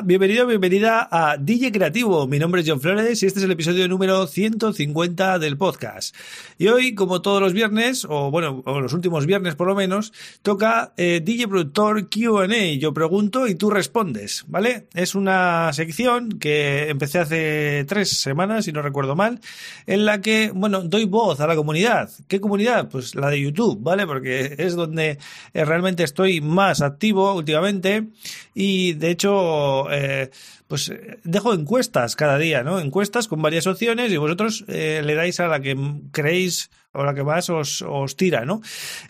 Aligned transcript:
Bienvenido, 0.00 0.46
bienvenida 0.46 1.06
a 1.10 1.36
DJ 1.36 1.70
Creativo. 1.70 2.26
Mi 2.26 2.38
nombre 2.38 2.62
es 2.62 2.68
John 2.68 2.80
Flores 2.80 3.22
y 3.22 3.26
este 3.26 3.40
es 3.40 3.44
el 3.44 3.50
episodio 3.50 3.86
número 3.88 4.26
150 4.26 5.38
del 5.38 5.58
podcast. 5.58 6.16
Y 6.56 6.68
hoy, 6.68 6.94
como 6.94 7.20
todos 7.20 7.42
los 7.42 7.52
viernes, 7.52 8.06
o 8.08 8.30
bueno, 8.30 8.62
o 8.64 8.80
los 8.80 8.94
últimos 8.94 9.26
viernes 9.26 9.54
por 9.54 9.66
lo 9.66 9.74
menos, 9.74 10.12
toca 10.40 10.94
eh, 10.96 11.20
DJ 11.22 11.46
Productor 11.46 12.08
QA. 12.08 12.74
Yo 12.78 12.94
pregunto 12.94 13.46
y 13.46 13.54
tú 13.54 13.70
respondes, 13.70 14.44
¿vale? 14.48 14.88
Es 14.94 15.14
una 15.14 15.72
sección 15.72 16.38
que 16.38 16.88
empecé 16.88 17.18
hace 17.18 17.84
tres 17.86 18.20
semanas, 18.20 18.64
si 18.64 18.72
no 18.72 18.82
recuerdo 18.82 19.14
mal, 19.14 19.40
en 19.86 20.06
la 20.06 20.20
que, 20.20 20.52
bueno, 20.54 20.82
doy 20.82 21.04
voz 21.04 21.40
a 21.40 21.46
la 21.46 21.54
comunidad. 21.54 22.10
¿Qué 22.28 22.40
comunidad? 22.40 22.88
Pues 22.88 23.14
la 23.14 23.28
de 23.28 23.40
YouTube, 23.40 23.82
¿vale? 23.82 24.06
Porque 24.06 24.54
es 24.58 24.74
donde 24.74 25.18
eh, 25.52 25.64
realmente 25.64 26.02
estoy 26.02 26.40
más 26.40 26.80
activo 26.80 27.34
últimamente 27.34 28.08
y 28.54 28.94
de 28.94 29.10
hecho 29.10 29.81
eh, 29.90 30.30
pues 30.68 30.88
eh, 30.88 31.18
dejo 31.24 31.54
encuestas 31.54 32.16
cada 32.16 32.38
día, 32.38 32.62
¿no? 32.62 32.80
Encuestas 32.80 33.28
con 33.28 33.42
varias 33.42 33.66
opciones 33.66 34.12
y 34.12 34.16
vosotros 34.16 34.64
eh, 34.68 35.02
le 35.04 35.14
dais 35.14 35.40
a 35.40 35.48
la 35.48 35.60
que 35.60 35.76
creéis 36.12 36.70
o 36.92 37.04
la 37.04 37.14
que 37.14 37.24
más 37.24 37.48
os, 37.48 37.84
tira, 38.16 38.44
¿no? 38.44 38.60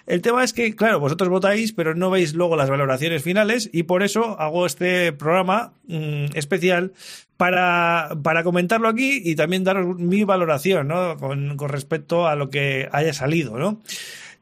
El 0.07 0.23
tema 0.23 0.45
es 0.45 0.53
que, 0.53 0.77
claro, 0.77 1.01
vosotros 1.01 1.29
votáis, 1.29 1.73
pero 1.73 1.95
no 1.95 2.11
veis 2.11 2.35
luego 2.35 2.57
las 2.57 2.71
valoraciones 2.71 3.23
finales 3.23 3.69
y 3.73 3.85
por 3.85 4.03
eso 4.03 4.41
hago 4.41 4.67
este 4.67 5.13
programa 5.13 5.73
mm, 5.89 6.27
especial 6.35 6.93
para, 7.37 8.17
para, 8.23 8.45
comentarlo 8.45 8.89
aquí 8.89 9.21
y 9.25 9.35
también 9.35 9.65
daros 9.65 9.99
mi 9.99 10.23
valoración, 10.23 10.89
¿no? 10.89 11.17
Con, 11.17 11.57
con 11.57 11.69
respecto 11.71 12.29
a 12.29 12.37
lo 12.37 12.51
que 12.51 12.89
haya 12.93 13.13
salido, 13.13 13.59
¿no? 13.59 13.81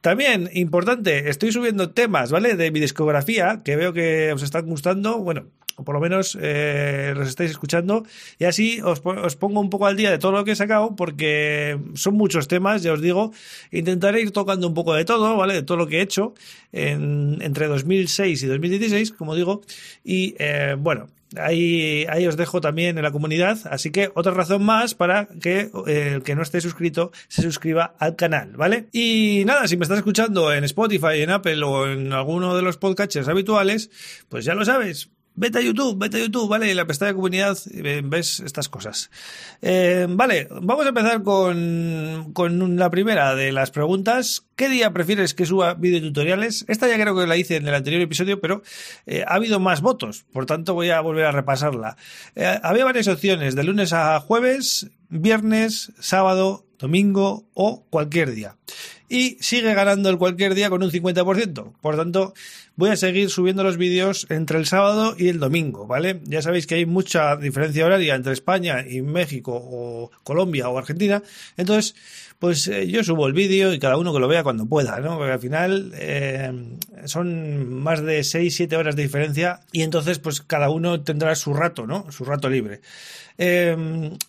También, 0.00 0.48
importante, 0.55 1.28
estoy 1.28 1.52
subiendo 1.52 1.90
temas, 1.90 2.33
¿vale? 2.33 2.56
De 2.56 2.70
mi 2.70 2.80
discografía, 2.80 3.60
que 3.62 3.77
veo 3.77 3.92
que 3.92 4.33
os 4.33 4.42
están 4.42 4.64
gustando. 4.64 5.18
Bueno, 5.18 5.44
por 5.84 5.95
lo 5.95 6.00
menos 6.00 6.39
eh, 6.41 7.12
los 7.17 7.28
estáis 7.28 7.50
escuchando. 7.50 8.05
Y 8.39 8.45
así 8.45 8.81
os, 8.83 9.00
pongo 9.00 9.61
un 9.61 9.70
poco 9.70 9.86
al 9.86 9.97
día 9.97 10.11
de 10.11 10.19
todo 10.19 10.33
lo 10.33 10.45
que 10.45 10.53
he 10.53 10.56
sacado, 10.56 10.97
porque 10.97 11.78
son 11.95 12.14
muchos 12.14 12.48
temas, 12.48 12.83
ya 12.83 12.92
os 12.92 13.00
digo. 13.00 13.33
Intentaré 13.70 14.20
ir 14.23 14.31
tocando 14.33 14.67
un 14.67 14.75
poco 14.75 14.95
de 14.95 15.05
todo, 15.05 15.36
¿vale? 15.36 15.55
De 15.55 15.62
todo 15.62 15.78
lo 15.78 15.86
que 15.86 15.98
he 15.98 16.03
hecho 16.03 16.34
entre 16.73 17.67
2006 17.67 18.42
y 18.42 18.47
2016, 18.47 19.12
como 19.12 19.34
digo. 19.34 19.62
Y 20.05 20.34
eh, 20.39 20.77
bueno, 20.78 21.08
Ahí, 21.36 22.06
ahí 22.08 22.27
os 22.27 22.36
dejo 22.36 22.61
también 22.61 22.98
en 22.98 23.05
la 23.05 23.12
comunidad. 23.12 23.58
Así 23.70 23.91
que 23.91 24.11
otra 24.14 24.33
razón 24.33 24.64
más 24.64 24.95
para 24.95 25.28
que 25.41 25.70
eh, 25.86 26.12
el 26.14 26.23
que 26.23 26.34
no 26.34 26.42
esté 26.42 26.61
suscrito 26.61 27.12
se 27.28 27.42
suscriba 27.42 27.95
al 27.98 28.17
canal, 28.17 28.53
¿vale? 28.56 28.89
Y 28.92 29.45
nada, 29.47 29.69
si 29.69 29.77
me 29.77 29.84
estás 29.84 29.98
escuchando 29.98 30.53
en 30.53 30.64
Spotify, 30.64 31.20
en 31.20 31.31
Apple 31.31 31.62
o 31.62 31.86
en 31.86 32.12
alguno 32.12 32.56
de 32.56 32.62
los 32.62 32.78
podcasts 32.78 33.28
habituales, 33.28 33.91
pues 34.28 34.45
ya 34.45 34.55
lo 34.55 34.64
sabes 34.64 35.11
Vete 35.41 35.56
a 35.56 35.62
YouTube, 35.62 35.96
vete 35.98 36.19
a 36.19 36.20
YouTube, 36.20 36.50
¿vale? 36.50 36.70
En 36.70 36.77
la 36.77 36.86
pestaña 36.86 37.12
de 37.12 37.14
comunidad 37.14 37.56
eh, 37.72 38.02
ves 38.05 38.41
estas 38.41 38.69
cosas. 38.69 39.10
Eh, 39.62 40.06
vale, 40.06 40.46
vamos 40.50 40.84
a 40.84 40.91
empezar 40.91 41.22
con, 41.22 42.33
con 42.34 42.77
la 42.77 42.91
primera 42.91 43.34
de 43.34 43.50
las 43.50 43.70
preguntas. 43.70 44.44
¿Qué 44.55 44.68
día 44.68 44.92
prefieres 44.92 45.33
que 45.33 45.46
suba 45.46 45.72
videotutoriales? 45.72 46.66
Esta 46.68 46.88
ya 46.88 47.00
creo 47.00 47.16
que 47.16 47.27
la 47.27 47.38
hice 47.38 47.56
en 47.56 47.66
el 47.66 47.74
anterior 47.74 48.02
episodio, 48.02 48.38
pero 48.38 48.62
eh, 49.06 49.24
ha 49.27 49.36
habido 49.36 49.61
más 49.61 49.80
votos, 49.80 50.27
por 50.30 50.44
tanto 50.44 50.74
voy 50.74 50.91
a 50.91 51.00
volver 51.00 51.24
a 51.24 51.33
repasarla. 51.33 51.96
había 52.62 52.84
varias 52.84 53.08
opciones, 53.08 53.55
de 53.55 53.64
lunes 53.64 53.94
a 53.94 54.20
jueves, 54.20 54.91
viernes, 55.08 55.91
sábado, 56.00 56.66
domingo 56.78 57.48
o 57.55 57.86
cualquier 57.89 58.33
día 58.33 58.57
y 59.10 59.36
sigue 59.40 59.74
ganando 59.74 60.08
el 60.08 60.18
cualquier 60.18 60.54
día 60.54 60.70
con 60.70 60.84
un 60.84 60.90
50%. 60.90 61.72
Por 61.80 61.96
tanto, 61.96 62.32
voy 62.76 62.90
a 62.90 62.96
seguir 62.96 63.28
subiendo 63.28 63.64
los 63.64 63.76
vídeos 63.76 64.26
entre 64.30 64.56
el 64.56 64.66
sábado 64.66 65.16
y 65.18 65.28
el 65.28 65.40
domingo, 65.40 65.88
¿vale? 65.88 66.20
Ya 66.24 66.40
sabéis 66.42 66.68
que 66.68 66.76
hay 66.76 66.86
mucha 66.86 67.36
diferencia 67.36 67.84
horaria 67.84 68.14
entre 68.14 68.32
España 68.32 68.86
y 68.88 69.02
México 69.02 69.52
o 69.52 70.12
Colombia 70.22 70.68
o 70.68 70.78
Argentina. 70.78 71.24
Entonces, 71.56 71.96
pues 72.38 72.68
eh, 72.68 72.86
yo 72.86 73.02
subo 73.02 73.26
el 73.26 73.32
vídeo 73.32 73.74
y 73.74 73.80
cada 73.80 73.96
uno 73.96 74.14
que 74.14 74.20
lo 74.20 74.28
vea 74.28 74.44
cuando 74.44 74.66
pueda, 74.66 75.00
¿no? 75.00 75.18
Porque 75.18 75.32
al 75.32 75.40
final 75.40 75.92
eh, 75.96 76.52
son 77.04 77.68
más 77.82 78.02
de 78.02 78.22
6, 78.22 78.54
7 78.54 78.77
horas 78.77 78.94
de 78.94 79.02
diferencia 79.02 79.60
y 79.72 79.82
entonces 79.82 80.20
pues 80.20 80.40
cada 80.40 80.70
uno 80.70 81.02
tendrá 81.02 81.34
su 81.34 81.52
rato, 81.52 81.84
¿no? 81.84 82.10
Su 82.12 82.24
rato 82.24 82.48
libre. 82.48 82.80
Eh, 83.38 83.77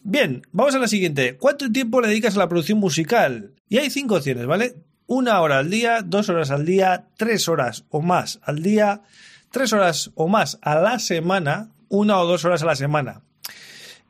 bien, 0.03 0.41
vamos 0.51 0.73
a 0.73 0.79
la 0.79 0.87
siguiente. 0.87 1.37
¿Cuánto 1.37 1.71
tiempo 1.71 2.01
le 2.01 2.07
dedicas 2.07 2.35
a 2.35 2.39
la 2.39 2.49
producción 2.49 2.79
musical? 2.79 3.51
Y 3.71 3.77
hay 3.77 3.89
cinco 3.89 4.15
opciones, 4.15 4.45
¿vale? 4.47 4.75
Una 5.07 5.39
hora 5.39 5.59
al 5.59 5.69
día, 5.69 6.01
dos 6.01 6.27
horas 6.27 6.51
al 6.51 6.65
día, 6.65 7.05
tres 7.15 7.47
horas 7.47 7.85
o 7.89 8.01
más 8.01 8.41
al 8.43 8.61
día, 8.61 9.03
tres 9.49 9.71
horas 9.71 10.11
o 10.15 10.27
más 10.27 10.59
a 10.61 10.75
la 10.75 10.99
semana, 10.99 11.69
una 11.87 12.19
o 12.19 12.25
dos 12.25 12.43
horas 12.43 12.63
a 12.63 12.65
la 12.65 12.75
semana. 12.75 13.21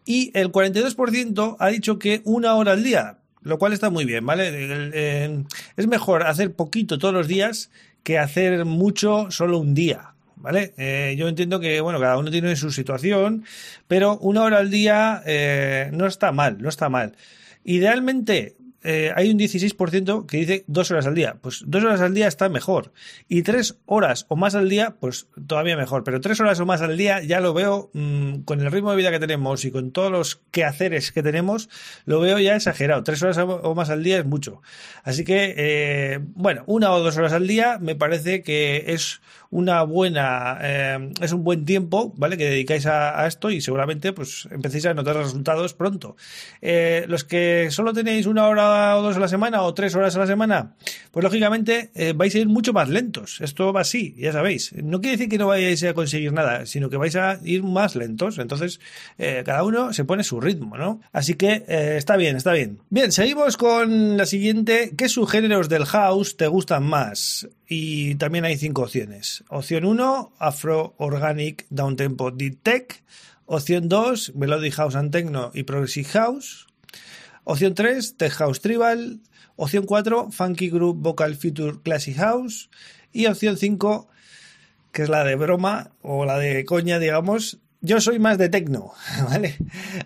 Y 0.04 0.32
el 0.34 0.52
42% 0.52 1.58
ha 1.60 1.68
dicho 1.68 2.00
que 2.00 2.24
una 2.26 2.56
hora 2.56 2.72
al 2.72 2.84
día, 2.84 3.20
lo 3.44 3.60
cual 3.60 3.74
está 3.74 3.92
muy 3.92 4.04
bien, 4.04 4.26
¿vale? 4.26 5.46
Es 5.78 5.86
mejor 5.86 6.24
hacer 6.24 6.56
poquito 6.56 6.98
todos 6.98 7.14
los 7.14 7.28
días 7.28 7.70
que 8.02 8.18
hacer 8.18 8.66
mucho 8.66 9.30
solo 9.30 9.60
un 9.60 9.76
día. 9.76 10.16
¿Vale? 10.38 10.74
Eh, 10.78 11.14
yo 11.20 11.28
entiendo 11.28 11.60
que, 11.60 11.82
bueno, 11.82 12.00
cada 12.00 12.18
uno 12.18 12.32
tiene 12.32 12.56
su 12.56 12.72
situación, 12.72 13.46
pero 13.88 14.18
una 14.18 14.42
hora 14.42 14.58
al 14.58 14.72
día 14.72 15.22
eh, 15.28 15.92
no 15.94 16.08
está 16.08 16.32
mal, 16.32 16.60
no 16.60 16.68
está 16.68 16.90
mal. 16.90 17.16
Idealmente, 17.64 18.56
eh, 18.84 19.12
hay 19.16 19.30
un 19.30 19.38
16% 19.38 20.26
que 20.26 20.38
dice 20.38 20.64
dos 20.68 20.90
horas 20.92 21.06
al 21.06 21.14
día. 21.14 21.38
Pues 21.42 21.64
dos 21.68 21.84
horas 21.84 22.02
al 22.02 22.14
día 22.14 22.28
está 22.28 22.50
mejor. 22.50 22.92
Y 23.28 23.44
tres 23.44 23.78
horas 23.86 24.26
o 24.30 24.36
más 24.36 24.56
al 24.56 24.70
día, 24.70 24.96
pues 25.00 25.28
todavía 25.48 25.78
mejor. 25.78 26.04
Pero 26.04 26.20
tres 26.20 26.40
horas 26.40 26.60
o 26.60 26.66
más 26.66 26.82
al 26.82 26.98
día 26.98 27.22
ya 27.22 27.40
lo 27.40 27.54
veo 27.54 27.92
mm, 27.94 28.40
con 28.42 28.62
el 28.62 28.72
ritmo 28.72 28.92
de 28.92 28.98
vida 28.98 29.12
que 29.12 29.20
tenemos 29.20 29.66
y 29.66 29.72
con 29.72 29.92
todos 29.92 30.12
los 30.12 30.42
quehaceres 30.52 31.12
que 31.12 31.22
tenemos, 31.22 31.70
lo 32.06 32.20
veo 32.20 32.40
ya 32.40 32.56
exagerado. 32.56 33.04
Tres 33.04 33.22
horas 33.22 33.38
o 33.38 33.76
más 33.76 33.90
al 33.90 34.04
día 34.04 34.18
es 34.20 34.26
mucho. 34.26 34.62
Así 35.04 35.24
que, 35.24 35.54
eh, 35.58 36.20
bueno, 36.22 36.64
una 36.66 36.92
o 36.92 37.02
dos 37.02 37.18
horas 37.18 37.34
al 37.34 37.48
día 37.48 37.78
me 37.80 37.96
parece 37.96 38.42
que 38.42 38.86
es 38.88 39.22
una 39.52 39.84
buena, 39.84 40.58
eh, 40.62 41.12
es 41.22 41.34
un 41.34 41.44
buen 41.44 41.66
tiempo, 41.66 42.14
¿vale? 42.16 42.38
Que 42.38 42.50
dedicáis 42.50 42.86
a, 42.86 43.28
esto 43.28 43.52
y 43.52 43.62
seguramente 43.62 44.14
pues 44.14 44.48
empecéis 44.50 44.86
a 44.86 44.94
notar 44.94 45.18
resultados 45.18 45.74
pronto. 45.74 46.16
Los 46.62 47.24
que 47.26 47.68
solo 47.70 47.94
tenéis 47.94 48.26
una 48.26 48.48
hora 48.48 48.71
o 48.72 49.02
dos 49.02 49.18
a 49.18 49.20
la 49.20 49.28
semana 49.28 49.62
o 49.62 49.74
tres 49.74 49.96
horas 49.96 50.16
a 50.16 50.20
la 50.20 50.28
semana, 50.28 50.76
pues 51.12 51.24
lógicamente 51.24 51.92
eh, 51.96 52.14
vais 52.16 52.34
a 52.36 52.40
ir 52.40 52.48
mucho 52.48 52.74
más 52.74 52.90
lentos. 52.90 53.40
Esto 53.42 53.74
va 53.74 53.82
así, 53.82 54.16
ya 54.18 54.32
sabéis. 54.32 54.74
No 54.74 55.02
quiere 55.02 55.18
decir 55.18 55.30
que 55.30 55.38
no 55.38 55.48
vayáis 55.48 55.84
a 55.84 55.94
conseguir 55.94 56.34
nada, 56.34 56.66
sino 56.66 56.90
que 56.90 56.98
vais 56.98 57.16
a 57.16 57.40
ir 57.44 57.64
más 57.64 57.96
lentos. 57.96 58.38
Entonces, 58.40 58.80
cada 59.18 59.64
uno 59.64 59.94
se 59.94 60.06
pone 60.06 60.24
su 60.24 60.40
ritmo, 60.40 60.78
¿no? 60.78 61.02
Así 61.12 61.36
que 61.36 61.64
está 61.68 62.18
bien, 62.18 62.36
está 62.36 62.54
bien. 62.54 62.80
Bien, 62.90 63.12
seguimos 63.12 63.58
con 63.58 64.18
la 64.18 64.26
siguiente. 64.26 64.94
¿Qué 64.98 65.10
subgéneros 65.10 65.70
del 65.70 65.86
house 65.86 66.38
te 66.38 66.48
gustan 66.48 66.84
más? 66.84 67.48
y 67.74 68.16
también 68.16 68.44
hay 68.44 68.58
cinco 68.58 68.82
opciones. 68.82 69.46
Opción 69.48 69.86
1, 69.86 70.34
Afro 70.40 70.94
Organic 70.98 71.66
Downtempo 71.70 72.30
Deep 72.30 72.60
Tech. 72.62 73.02
Opción 73.46 73.88
2, 73.88 74.36
Melody 74.36 74.72
House 74.72 74.96
and 74.96 75.10
Techno 75.10 75.52
y 75.54 75.64
Progressive 75.64 76.10
House. 76.10 76.68
Opción 77.44 77.74
3, 77.74 78.18
Tech 78.18 78.32
House 78.34 78.62
Tribal. 78.62 79.20
Opción 79.56 79.86
4, 79.86 80.32
Funky 80.32 80.70
Group 80.70 80.98
Vocal 81.02 81.36
Future 81.36 81.78
Classic 81.84 82.16
House. 82.16 82.70
Y 83.12 83.26
opción 83.26 83.58
5, 83.58 84.08
que 84.92 85.04
es 85.04 85.10
la 85.10 85.24
de 85.24 85.36
broma 85.36 85.92
o 86.02 86.26
la 86.26 86.38
de 86.38 86.66
coña, 86.66 87.00
digamos, 87.00 87.60
yo 87.82 88.00
soy 88.00 88.20
más 88.20 88.38
de 88.38 88.50
tecno, 88.50 88.94
¿vale? 89.30 89.58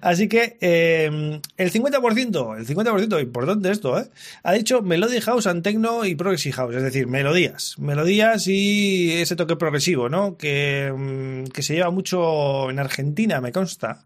Así 0.01 0.27
que 0.27 0.57
eh, 0.61 1.39
el 1.57 1.71
50%, 1.71 2.57
el 2.57 2.67
50%, 2.67 3.21
importante 3.21 3.71
esto, 3.71 3.99
¿eh? 3.99 4.09
Ha 4.43 4.53
dicho 4.53 4.81
Melody 4.81 5.19
House 5.21 5.47
and 5.47 5.61
Techno 5.61 6.05
y 6.05 6.15
Progressive 6.15 6.53
House, 6.53 6.75
es 6.75 6.83
decir, 6.83 7.07
melodías. 7.07 7.77
Melodías 7.77 8.47
y 8.47 9.11
ese 9.13 9.35
toque 9.35 9.57
progresivo, 9.57 10.07
¿no? 10.07 10.37
Que, 10.37 10.93
mm, 10.95 11.51
que 11.51 11.61
se 11.61 11.75
lleva 11.75 11.91
mucho 11.91 12.69
en 12.69 12.79
Argentina, 12.79 13.41
me 13.41 13.51
consta. 13.51 14.05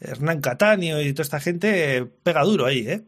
Hernán 0.00 0.42
Cataño 0.42 1.00
y 1.00 1.12
toda 1.12 1.24
esta 1.24 1.40
gente 1.40 2.06
pega 2.22 2.44
duro 2.44 2.66
ahí, 2.66 2.86
¿eh? 2.86 3.02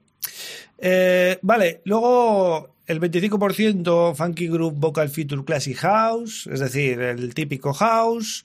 eh 0.79 1.39
vale, 1.43 1.83
luego 1.85 2.78
el 2.89 3.01
25% 3.01 4.15
Funky 4.15 4.49
Group 4.49 4.75
Vocal 4.79 5.11
Feature 5.11 5.45
Classic 5.45 5.77
House, 5.77 6.49
es 6.51 6.61
decir, 6.61 7.01
el 7.01 7.35
típico 7.35 7.75
house. 7.75 8.45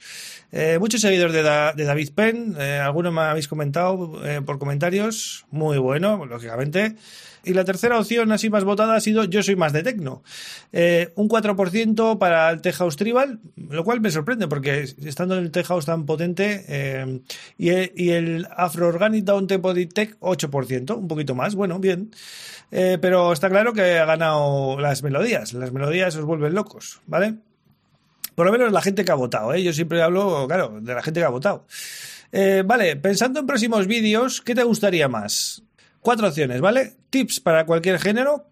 Eh, 0.51 0.77
muchos 0.79 1.01
seguidores 1.01 1.33
de, 1.33 1.41
de 1.41 1.83
David 1.83 2.09
Penn, 2.13 2.55
eh, 2.59 2.77
algunos 2.77 3.11
me 3.11 3.21
habéis 3.21 3.47
comentado 3.47 4.21
eh, 4.23 4.41
por 4.45 4.59
comentarios, 4.59 5.45
muy 5.49 5.77
bueno, 5.79 6.25
lógicamente. 6.25 6.95
Y 7.45 7.53
la 7.53 7.65
tercera 7.65 7.99
opción 7.99 8.31
así 8.31 8.49
más 8.49 8.63
votada 8.63 8.95
ha 8.95 9.01
sido 9.01 9.23
Yo 9.25 9.43
soy 9.43 9.55
más 9.57 9.73
de 9.73 9.83
Tecno. 9.83 10.23
Un 10.71 11.29
4% 11.29 12.17
para 12.17 12.49
el 12.49 12.61
Tech 12.61 12.75
House 12.75 12.95
Tribal, 12.95 13.39
lo 13.57 13.83
cual 13.83 13.99
me 13.99 14.11
sorprende 14.11 14.47
porque 14.47 14.83
estando 15.03 15.37
en 15.37 15.43
el 15.43 15.51
Tech 15.51 15.65
House 15.65 15.85
tan 15.85 16.05
potente 16.05 17.19
y, 17.57 17.69
y, 17.69 18.09
el 18.11 18.47
Afro 18.55 18.87
Organic 18.87 19.25
Down 19.25 19.47
Tempo 19.47 19.73
Tech 19.73 20.17
8%, 20.21 20.95
un 20.95 21.07
poquito 21.09 21.35
más, 21.35 21.53
bueno, 21.55 21.79
bien. 21.79 22.11
Pero 22.69 23.33
está 23.33 23.49
claro 23.49 23.73
que 23.73 23.99
ha 23.99 24.05
ganado 24.05 24.32
las 24.79 25.03
melodías. 25.03 25.53
Las 25.53 25.71
melodías 25.71 26.15
os 26.15 26.25
vuelven 26.25 26.53
locos, 26.53 27.01
¿vale? 27.07 27.35
Por 28.35 28.45
lo 28.45 28.51
menos 28.51 28.71
la 28.71 28.81
gente 28.81 29.05
que 29.05 29.11
ha 29.11 29.15
votado, 29.15 29.53
¿eh? 29.53 29.63
Yo 29.63 29.73
siempre 29.73 30.01
hablo, 30.01 30.47
claro, 30.47 30.79
de 30.81 30.93
la 30.93 31.03
gente 31.03 31.19
que 31.19 31.25
ha 31.25 31.29
votado. 31.29 31.65
Eh, 32.31 32.63
vale, 32.65 32.95
pensando 32.95 33.39
en 33.39 33.45
próximos 33.45 33.85
vídeos, 33.85 34.41
¿qué 34.41 34.55
te 34.55 34.63
gustaría 34.63 35.07
más? 35.07 35.61
Cuatro 36.01 36.27
opciones, 36.27 36.61
¿vale? 36.61 36.93
Tips 37.11 37.39
para 37.39 37.67
cualquier 37.67 37.99
género, 37.99 38.47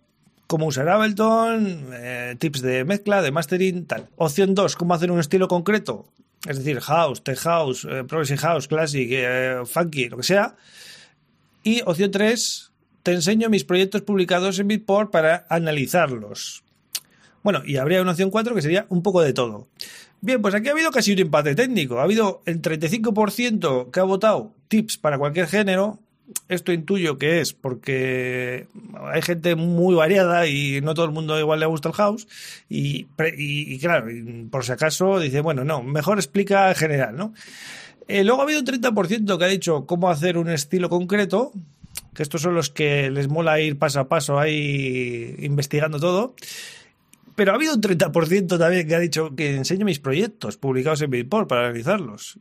cómo 0.46 0.68
usar 0.68 0.88
Ableton, 0.88 1.90
eh, 1.94 2.36
tips 2.38 2.62
de 2.62 2.86
mezcla, 2.86 3.24
de 3.24 3.32
mastering, 3.32 3.88
tal. 3.88 4.08
Opción 4.18 4.54
2, 4.54 4.76
cómo 4.76 4.94
hacer 4.94 5.12
un 5.12 5.20
estilo 5.20 5.48
concreto, 5.48 6.06
es 6.48 6.60
decir, 6.60 6.80
house, 6.80 7.24
tech 7.24 7.40
house, 7.40 7.88
eh, 7.90 8.04
progressive 8.04 8.38
house, 8.38 8.68
classic, 8.68 9.66
funky, 9.66 10.10
lo 10.10 10.18
que 10.18 10.24
sea. 10.24 10.56
Y 11.64 11.82
opción 11.84 12.12
3, 12.12 12.71
te 13.04 13.14
enseño 13.14 13.50
mis 13.50 13.64
proyectos 13.64 14.02
publicados 14.02 14.60
en 14.60 14.68
Beatport 14.68 15.12
para 15.12 15.46
analizarlos. 15.50 16.64
Bueno, 17.44 17.62
y 17.66 17.78
habría 17.78 18.02
una 18.02 18.12
opción 18.12 18.30
4 18.30 18.54
que 18.54 18.62
sería 18.62 18.86
un 18.90 19.02
poco 19.02 19.22
de 19.22 19.34
todo. 19.34 19.68
Bien, 20.22 20.42
pues 20.42 20.54
aquí 20.54 20.70
ha 20.70 20.72
habido 20.72 20.92
casi 20.92 21.14
un 21.14 21.20
empate 21.20 21.56
técnico. 21.56 22.00
Ha 22.00 22.04
habido 22.04 22.44
el 22.46 22.62
35% 22.62 23.90
que 23.90 24.00
ha 24.00 24.04
votado 24.04 24.54
tips 24.68 24.98
para 24.98 25.18
cualquier 25.18 25.48
género, 25.48 26.00
esto 26.48 26.72
intuyo 26.72 27.18
que 27.18 27.42
es 27.42 27.54
porque 27.54 28.68
hay 29.12 29.22
gente 29.22 29.56
muy 29.56 29.96
variada 29.96 30.48
y 30.48 30.80
no 30.82 30.94
todo 30.94 31.06
el 31.06 31.12
mundo 31.12 31.38
igual 31.40 31.60
le 31.60 31.66
gusta 31.66 31.90
el 31.90 31.96
house 31.96 32.28
y, 32.70 33.08
y, 33.38 33.74
y 33.74 33.80
claro, 33.80 34.08
por 34.50 34.64
si 34.64 34.72
acaso 34.72 35.20
dice, 35.20 35.42
bueno, 35.42 35.66
no, 35.66 35.84
mejor 35.84 36.18
explica 36.18 36.70
en 36.70 36.76
general, 36.76 37.18
¿no? 37.18 37.34
Eh, 38.08 38.24
luego 38.24 38.42
ha 38.42 38.44
habido 38.44 38.60
un 38.60 38.66
30% 38.66 39.38
que 39.38 39.46
ha 39.46 39.48
dicho 39.48 39.86
cómo 39.86 40.10
hacer 40.10 40.38
un 40.38 40.50
estilo 40.50 40.90
concreto, 40.90 41.52
que 42.14 42.24
estos 42.24 42.42
son 42.42 42.56
los 42.56 42.70
que 42.70 43.10
les 43.10 43.28
mola 43.28 43.60
ir 43.60 43.78
paso 43.78 44.00
a 44.00 44.10
paso 44.10 44.40
ahí 44.40 45.36
investigando 45.40 46.00
todo. 46.00 46.36
Pero 47.36 47.52
ha 47.52 47.56
habido 47.56 47.74
un 47.74 47.82
30% 47.82 48.60
también 48.60 48.88
que 48.88 48.96
ha 48.96 49.00
dicho 49.00 49.36
que 49.36 49.56
enseño 49.56 49.86
mis 49.86 50.00
proyectos 50.00 50.58
publicados 50.58 51.02
en 51.02 51.10
Beatport 51.10 51.48
para 51.48 51.62
analizarlos. 51.62 52.40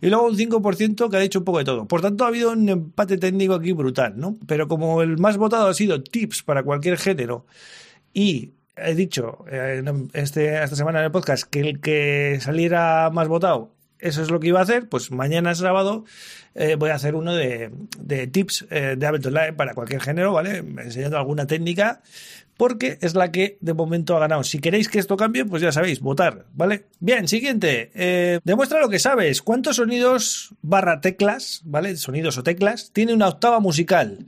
Y 0.00 0.08
luego 0.08 0.26
un 0.26 0.36
5% 0.36 1.10
que 1.10 1.16
ha 1.16 1.20
dicho 1.20 1.40
un 1.40 1.44
poco 1.44 1.58
de 1.58 1.64
todo. 1.64 1.86
Por 1.86 2.00
tanto, 2.00 2.24
ha 2.24 2.28
habido 2.28 2.52
un 2.52 2.68
empate 2.68 3.18
técnico 3.18 3.54
aquí 3.54 3.72
brutal, 3.72 4.14
¿no? 4.16 4.36
Pero 4.46 4.68
como 4.68 5.02
el 5.02 5.18
más 5.18 5.36
votado 5.36 5.68
ha 5.68 5.74
sido 5.74 6.02
tips 6.02 6.42
para 6.42 6.62
cualquier 6.62 6.98
género 6.98 7.46
y 8.12 8.52
he 8.76 8.94
dicho 8.94 9.44
eh, 9.50 9.82
este, 10.12 10.62
esta 10.62 10.76
semana 10.76 11.00
en 11.00 11.06
el 11.06 11.10
podcast 11.12 11.44
que 11.44 11.60
el 11.60 11.80
que 11.80 12.38
saliera 12.40 13.10
más 13.10 13.28
votado, 13.28 13.72
eso 14.00 14.22
es 14.22 14.30
lo 14.30 14.40
que 14.40 14.48
iba 14.48 14.60
a 14.60 14.62
hacer, 14.62 14.88
pues 14.88 15.10
mañana 15.10 15.54
sábado 15.54 16.04
eh, 16.54 16.76
voy 16.76 16.90
a 16.90 16.94
hacer 16.94 17.14
uno 17.14 17.34
de, 17.34 17.70
tips 18.32 18.66
eh, 18.70 18.96
de 18.98 19.06
Ableton 19.06 19.34
Live 19.34 19.52
para 19.54 19.74
cualquier 19.74 20.00
género, 20.00 20.32
¿vale? 20.32 20.58
Enseñando 20.58 21.18
alguna 21.18 21.46
técnica 21.46 22.02
porque 22.60 22.98
es 23.00 23.14
la 23.14 23.32
que 23.32 23.56
de 23.62 23.72
momento 23.72 24.14
ha 24.14 24.20
ganado. 24.20 24.44
Si 24.44 24.58
queréis 24.58 24.90
que 24.90 24.98
esto 24.98 25.16
cambie, 25.16 25.46
pues 25.46 25.62
ya 25.62 25.72
sabéis, 25.72 26.00
votar, 26.00 26.44
¿vale? 26.52 26.88
Bien, 26.98 27.26
siguiente. 27.26 27.90
Eh, 27.94 28.38
demuestra 28.44 28.80
lo 28.80 28.90
que 28.90 28.98
sabes. 28.98 29.40
¿Cuántos 29.40 29.76
sonidos 29.76 30.54
barra 30.60 31.00
teclas, 31.00 31.62
¿vale? 31.64 31.96
Sonidos 31.96 32.36
o 32.36 32.42
teclas, 32.42 32.90
tiene 32.92 33.14
una 33.14 33.28
octava 33.28 33.60
musical? 33.60 34.26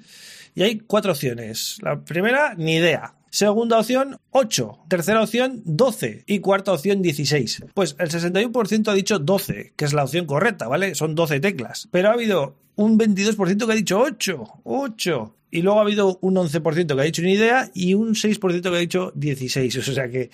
Y 0.55 0.63
hay 0.63 0.79
cuatro 0.79 1.13
opciones. 1.13 1.77
La 1.83 2.01
primera, 2.01 2.55
ni 2.57 2.77
idea. 2.77 3.15
Segunda 3.33 3.79
opción, 3.79 4.19
8. 4.33 4.85
Tercera 4.89 5.23
opción, 5.23 5.63
12. 5.65 6.25
Y 6.27 6.41
cuarta 6.41 6.75
opción, 6.75 7.01
16. 7.01 7.65
Pues 7.73 7.97
el 7.99 8.11
61% 8.11 8.89
ha 8.89 8.95
dicho 8.95 9.19
12, 9.19 9.73
que 9.75 9.87
es 9.87 9.95
la 9.95 10.05
opción 10.05 10.27
correcta, 10.27 10.69
¿vale? 10.69 10.95
Son 10.95 11.15
12 11.15 11.41
teclas. 11.41 11.89
Pero 11.91 12.11
ha 12.11 12.13
habido 12.13 12.59
un 12.77 12.99
22% 12.99 13.65
que 13.65 13.73
ha 13.73 13.75
dicho 13.75 14.01
8. 14.01 14.61
8. 14.65 15.37
Y 15.51 15.63
luego 15.63 15.79
ha 15.79 15.83
habido 15.83 16.19
un 16.21 16.35
11% 16.35 16.95
que 16.95 17.01
ha 17.01 17.05
dicho 17.05 17.23
ni 17.23 17.33
idea 17.33 17.71
y 17.73 17.95
un 17.95 18.15
6% 18.15 18.61
que 18.61 18.69
ha 18.69 18.79
dicho 18.79 19.13
16. 19.15 19.77
O 19.89 19.93
sea 19.95 20.11
que 20.11 20.29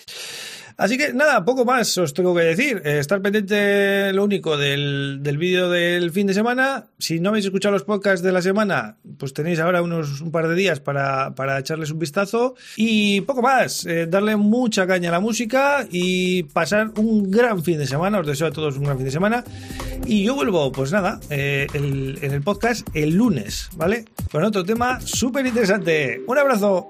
Así 0.79 0.97
que 0.97 1.13
nada, 1.13 1.45
poco 1.45 1.65
más 1.65 1.99
os 1.99 2.15
tengo 2.15 2.33
que 2.37 2.43
decir. 2.43 2.81
Eh, 2.85 3.01
estar 3.01 3.21
pendiente 3.21 4.13
lo 4.13 4.23
único 4.23 4.57
del, 4.57 5.19
del 5.23 5.37
vídeo 5.37 5.69
del 5.69 6.13
fin 6.13 6.29
de 6.29 6.35
semana. 6.35 6.87
Si 7.01 7.19
no 7.19 7.31
habéis 7.31 7.47
escuchado 7.47 7.73
los 7.73 7.83
podcasts 7.83 8.23
de 8.23 8.31
la 8.31 8.41
semana, 8.43 8.97
pues 9.19 9.35
tenéis 9.35 9.59
ahora 9.59 9.83
unos 9.83 10.21
un 10.21 10.31
par 10.31 10.47
de 10.47 10.55
días 10.55 10.79
para, 10.79 11.35
para 11.35 11.59
echarles 11.59 11.91
un 11.91 11.99
vistazo. 11.99 12.55
Y 12.77 13.23
poco 13.23 13.43
más, 13.43 13.87
eh, 13.87 14.07
darle 14.07 14.37
mucha 14.37 14.87
caña 14.87 15.09
a 15.09 15.13
la 15.13 15.21
música 15.21 15.85
y 15.91 16.45
pasar 16.45 16.93
un 16.95 17.29
gran 17.29 17.65
fin 17.65 17.79
de 17.79 17.87
semana. 17.89 18.21
Os 18.21 18.27
deseo 18.29 18.47
a 18.47 18.53
todos 18.53 18.77
un 18.77 18.85
gran 18.85 18.99
fin 18.99 19.07
de 19.07 19.11
semana. 19.11 19.43
Y 20.07 20.23
yo 20.23 20.37
vuelvo, 20.37 20.71
pues 20.71 20.93
nada, 20.93 21.19
eh, 21.29 21.67
en 21.73 22.33
el 22.33 22.43
podcast 22.43 22.87
el 22.95 23.17
lunes, 23.17 23.69
¿vale? 23.75 24.05
Con 24.31 24.45
otro 24.45 24.65
tema 24.65 25.01
súper 25.01 25.45
interesante. 25.45 26.23
Un 26.25 26.39
abrazo. 26.39 26.89